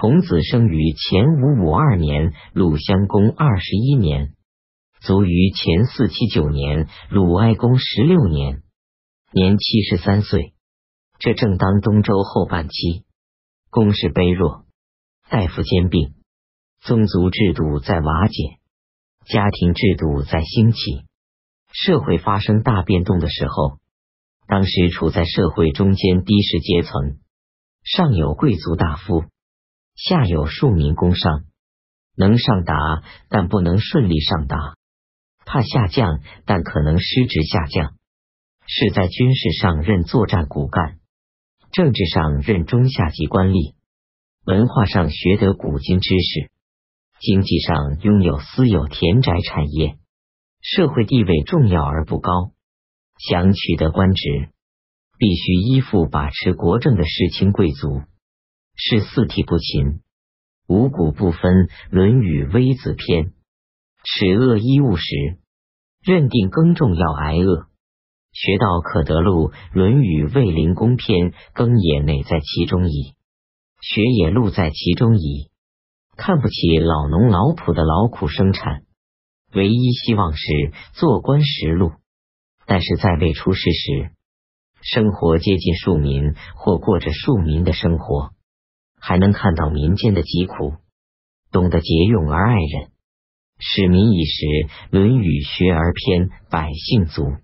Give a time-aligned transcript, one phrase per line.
[0.00, 4.36] 孔子生于前五五二年，鲁襄公二十一年，
[5.00, 8.62] 卒于前四七九年，鲁哀公十六年，
[9.32, 10.54] 年七十三岁。
[11.18, 13.06] 这正当东周后半期，
[13.70, 14.66] 公室卑弱，
[15.30, 16.14] 大夫兼并，
[16.80, 18.60] 宗族制度在瓦解，
[19.26, 21.06] 家庭制度在兴起，
[21.72, 23.78] 社会发生大变动的时候，
[24.46, 27.18] 当时处在社会中间低士阶层，
[27.82, 29.24] 上有贵族大夫。
[29.98, 31.42] 下有庶民工商，
[32.16, 34.76] 能上达，但不能顺利上达；
[35.44, 37.94] 怕下降，但可能失职下降。
[38.68, 41.00] 是在军事上任作战骨干，
[41.72, 43.74] 政治上任中下级官吏，
[44.44, 46.50] 文化上学得古今知识，
[47.18, 49.98] 经济上拥有私有田宅产业，
[50.60, 52.52] 社会地位重要而不高。
[53.18, 54.50] 想取得官职，
[55.18, 58.02] 必须依附把持国政的世卿贵族。
[58.80, 60.02] 是四体不勤，
[60.68, 61.40] 五谷不分，
[61.90, 63.24] 《论语·微子篇》。
[64.04, 65.04] 耻恶衣物食，
[66.00, 67.66] 认定耕种要挨饿。
[68.32, 71.32] 学道可得路，《论语·卫灵公篇》。
[71.54, 73.14] 耕也馁在其中矣，
[73.80, 75.50] 学也禄在其中矣。
[76.16, 78.84] 看不起老农老仆的劳苦生产，
[79.52, 81.90] 唯一希望是做官实禄。
[82.64, 84.12] 但是在未出世时，
[84.82, 88.37] 生活接近庶民，或过着庶民的生活。
[89.00, 90.74] 还能看到民间的疾苦，
[91.50, 92.90] 懂得节用而爱人，
[93.58, 94.46] 使民以时。
[94.90, 97.36] 《论语·学而篇》：百姓足，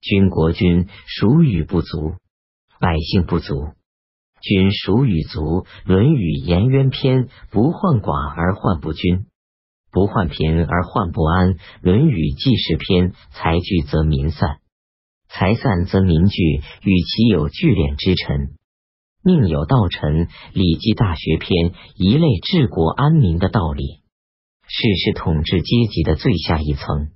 [0.00, 2.16] 君国君属与不足；
[2.78, 3.72] 百姓不足，
[4.42, 5.40] 君属与足。
[5.84, 9.26] 《论语·颜渊篇》：不患寡而患不均，
[9.90, 11.54] 不患贫而患不安。
[11.82, 14.60] 《论语·记事篇》：财聚则民散，
[15.28, 16.60] 财散则民聚。
[16.82, 18.59] 与其有聚敛之臣。
[19.22, 24.00] 宁有道臣，《礼记·大学篇》一类治国安民的道理，
[24.66, 27.10] 是是统治阶级的最下一层。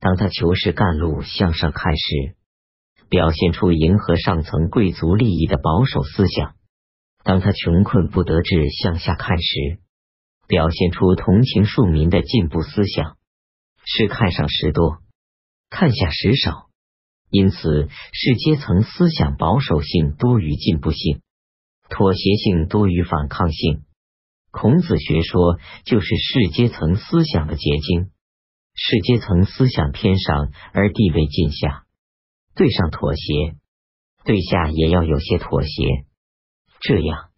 [0.00, 2.36] 当他求是干路向上看时，
[3.08, 6.56] 表现出迎合上层贵族利益的保守思想；
[7.24, 9.80] 当他穷困不得志向下看时，
[10.46, 13.16] 表现出同情庶民的进步思想。
[13.86, 14.98] 是看上时多，
[15.70, 16.68] 看下时少，
[17.30, 21.22] 因此是阶层思想保守性多于进步性。
[21.90, 23.82] 妥协性多于反抗性，
[24.50, 28.10] 孔子学说就是士阶层思想的结晶。
[28.74, 31.84] 士阶层思想偏上，而地位近下，
[32.54, 33.56] 对上妥协，
[34.24, 35.68] 对下也要有些妥协，
[36.80, 37.30] 这样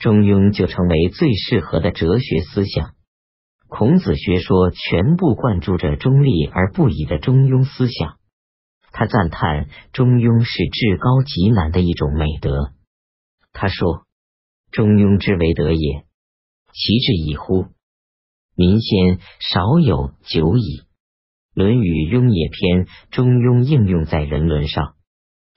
[0.00, 2.90] 中庸就成为最适合的哲学思想。
[3.68, 8.18] 孔子学说全部灌注着中立而不倚的中庸思想。
[8.92, 12.72] 他赞叹中庸是至高极难的一种美德。
[13.54, 14.04] 他说
[14.72, 16.04] ：“中庸之为德也，
[16.72, 17.68] 其志矣乎！
[18.56, 20.82] 民先少有久矣。”
[21.54, 24.96] 《论语·雍也篇》中庸应用在人伦上，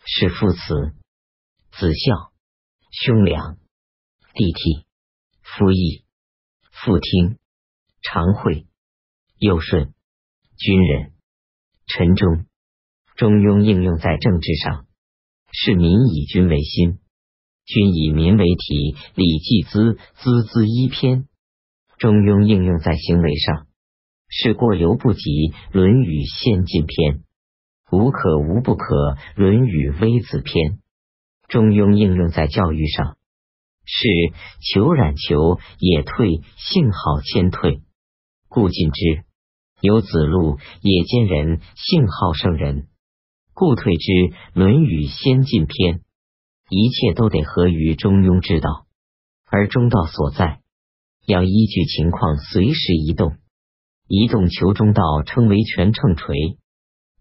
[0.05, 0.93] 是父慈、
[1.71, 2.31] 子孝、
[2.91, 3.57] 兄良、
[4.35, 4.85] 弟悌、
[5.41, 6.05] 夫义、
[6.71, 7.39] 父听、
[8.03, 8.67] 常惠、
[9.39, 9.95] 幼顺、
[10.55, 11.13] 君仁、
[11.87, 12.45] 臣忠。
[13.15, 14.85] 中庸应用在政治上，
[15.51, 16.99] 是民以君为心。
[17.67, 21.23] 均以民为体，《礼记·资资资一篇》
[21.97, 23.67] 中庸应用在行为上，
[24.29, 25.19] 是过犹不及，
[25.73, 27.19] 《论语·先进篇》
[27.91, 28.95] 无可无不可，
[29.35, 30.71] 《论语·微子篇》
[31.49, 33.17] 中庸应用在教育上，
[33.83, 34.07] 是
[34.71, 37.81] 求冉求也退，幸好谦退，
[38.47, 39.25] 故进之。
[39.81, 42.87] 有子路也兼人，幸好圣人，
[43.53, 44.11] 故退之，
[44.53, 45.95] 《论语·先进篇》。
[46.69, 48.85] 一切都得合于中庸之道，
[49.49, 50.59] 而中道所在，
[51.25, 53.37] 要依据情况随时移动。
[54.07, 56.57] 移动求中道，称为权秤锤。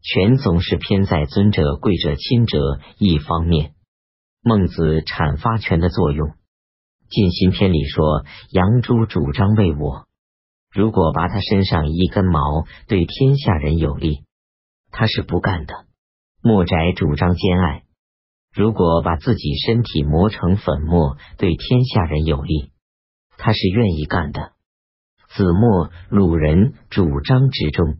[0.02, 3.74] 权总是偏在尊者、贵者、亲者一方面。
[4.42, 6.28] 孟子阐发权的作用，
[7.08, 10.06] 《尽心篇》里说：“杨朱主张为我，
[10.72, 14.25] 如果拔他身上一根毛，对天下人有利，
[14.90, 15.87] 他是不干的。”
[16.42, 17.86] 墨翟主张兼爱。
[18.56, 22.70] 如果把自己身体磨成粉末，对天下人有利，
[23.37, 24.53] 他是愿意干的。
[25.29, 27.99] 子墨、鲁人主张执中，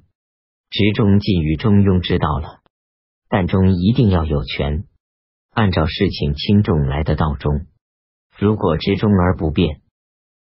[0.71, 2.61] 执中近于中庸之道了，
[3.29, 4.85] 但中一定要有权，
[5.53, 7.67] 按照事情轻重来的道中。
[8.39, 9.83] 如果执中而不变，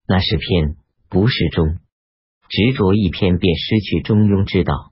[0.06, 0.76] 那是偏，
[1.08, 1.78] 不是中。
[2.48, 4.74] 执着一偏，便失去中庸之道。《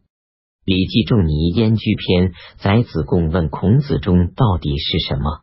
[0.64, 2.28] 礼记·仲尼燕居篇》
[2.58, 5.40] 宰子贡问孔子：“中到底是什么？”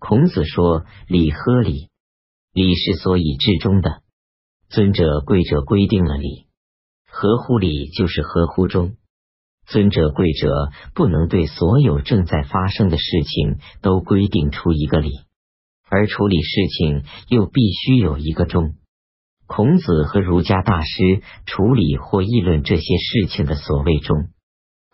[0.00, 1.88] 孔子说：“礼，合礼。
[2.52, 4.02] 礼是所以至中的。
[4.68, 6.46] 尊者贵者规定了礼，
[7.08, 8.96] 合乎礼就是合乎中。
[9.66, 10.52] 尊者贵者
[10.94, 15.12] 不能对所有正在发生的事情都规定出一个理，
[15.88, 18.74] 而处理事情又必须有一个中。
[19.46, 24.28] 孔子和儒家大师处理或议论这些事情的所谓中，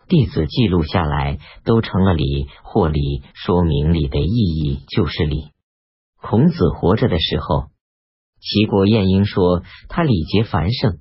[0.07, 5.51] 弟子记录下来，都成了礼或礼，说明礼的意义就是礼。
[6.21, 7.69] 孔子活着的时候，
[8.41, 10.99] 齐国晏婴说他礼节繁盛，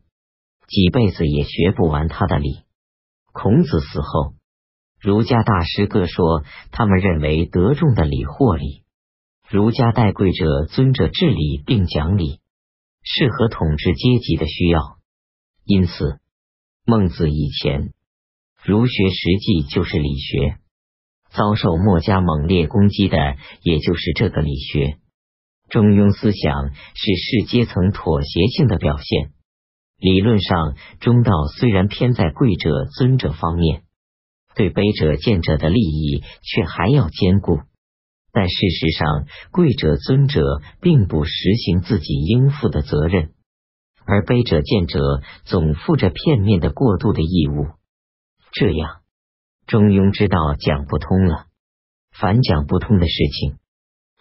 [0.68, 2.60] 几辈子也学不完他的礼。
[3.32, 4.34] 孔子死后，
[5.00, 8.84] 儒家大师各说他们认为得众的礼或礼。
[9.48, 12.38] 儒家待贵者尊者治理并讲理。
[13.02, 14.98] 适合统治阶级的需要，
[15.64, 16.20] 因此
[16.84, 17.92] 孟子以前
[18.62, 20.58] 儒学实际就是理学，
[21.30, 24.98] 遭受墨家猛烈攻击的也就是这个理学。
[25.68, 29.32] 中庸思想是士阶层妥协性的表现。
[29.98, 33.82] 理论上，中道虽然偏在贵者尊者方面，
[34.54, 37.60] 对卑者贱者的利益却还要兼顾。
[38.32, 43.32] 但事实上，贵者尊者并不实行自己应负的责任，
[44.04, 47.68] 而卑者贱者总负着片面的过度的义务。
[48.52, 49.00] 这样，
[49.66, 51.46] 中庸之道讲不通了。
[52.12, 53.58] 凡讲不通的事情，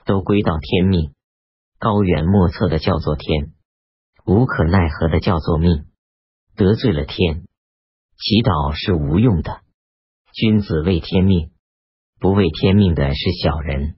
[0.05, 1.13] 都归到天命。
[1.79, 3.53] 高远莫测的叫做天，
[4.25, 5.85] 无可奈何的叫做命。
[6.55, 7.45] 得罪了天，
[8.17, 9.61] 祈祷是无用的。
[10.33, 11.51] 君子为天命，
[12.19, 13.95] 不为天命的是小人。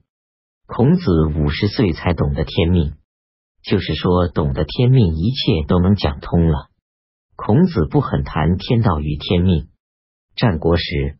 [0.74, 2.94] 孔子五十岁才懂得天命，
[3.62, 6.70] 就是说懂得天命，一切都能讲通了。
[7.36, 9.68] 孔子不很谈天道与天命。
[10.34, 11.18] 战国时，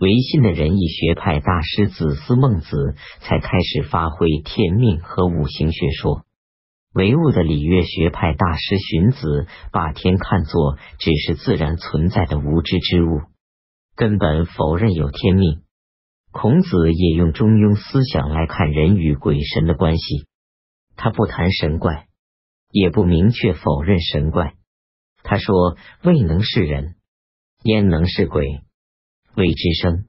[0.00, 6.24] 唯信的仁义学派大师子思孟子才开始发挥天命和五行学说。
[6.94, 13.20] 唯物的礼乐学派大师荀子把天看作只是自然存在的无知之物，
[13.96, 15.60] 根本否认有天命。
[16.30, 20.26] 孔子也用中庸思想来看人与鬼神的关系，
[20.94, 22.06] 他不谈神怪，
[22.70, 24.54] 也不明确否认神怪。
[25.22, 26.96] 他说：“未能是人，
[27.64, 28.60] 焉能是鬼？
[29.34, 30.06] 未之生，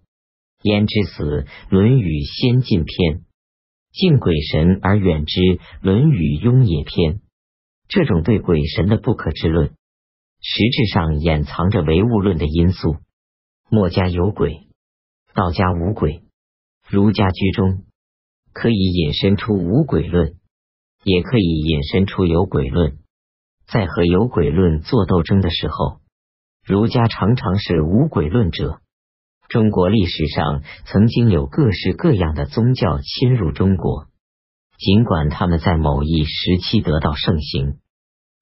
[0.62, 1.24] 焉知死？”
[1.70, 3.20] 《论语先进篇》
[3.92, 5.40] 敬鬼神而远之，
[5.82, 7.14] 《论语雍也篇》
[7.88, 9.70] 这种对鬼神的不可知论，
[10.42, 12.98] 实质上掩藏着唯物论的因素。
[13.70, 14.69] 墨家有鬼。
[15.40, 16.24] 道家无鬼，
[16.90, 17.86] 儒家居中，
[18.52, 20.36] 可以引申出无鬼论，
[21.06, 22.98] 也可以引申出有鬼论。
[23.66, 26.02] 在和有鬼论做斗争的时候，
[26.66, 28.82] 儒家常常是无鬼论者。
[29.48, 34.08] 中国历史上曾经有各式各样的宗教侵入中国，
[34.78, 37.80] 尽管他们在某一时期得到盛行，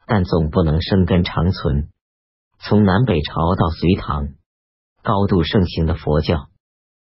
[0.08, 1.90] 但总不能生根长存。
[2.58, 4.30] 从南北朝到隋唐，
[5.04, 6.50] 高度盛行的佛教。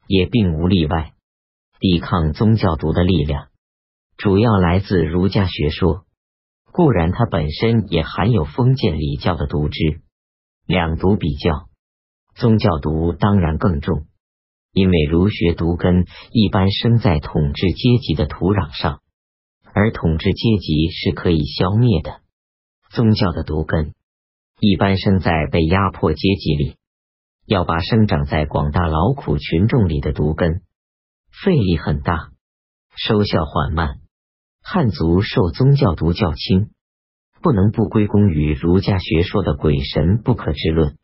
[0.09, 1.13] 也并无例外。
[1.79, 3.51] 抵抗宗教毒的力量，
[4.17, 6.05] 主要来自儒家学说。
[6.73, 10.01] 固然，它本身也含有封建礼教的毒汁。
[10.67, 11.69] 两毒比较，
[12.35, 14.07] 宗教毒当然更重，
[14.73, 19.01] 因为儒学毒根一般生在统治阶级的土壤上，
[19.73, 22.21] 而统治阶级是可以消灭的。
[22.91, 23.95] 宗教的毒根
[24.61, 26.77] 一般生在被压迫阶级里。
[27.49, 30.61] 要把生长在广大劳苦群众里的毒根，
[31.43, 32.29] 费力很大，
[32.95, 34.01] 收效缓慢。
[34.63, 36.69] 汉族受宗教毒较轻，
[37.41, 40.99] 不能不归功于儒家学说的鬼神不可知论。